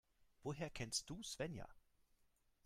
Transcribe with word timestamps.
Woher 0.41 0.71
kennst 0.71 1.11
du 1.11 1.21
Svenja? 1.21 1.69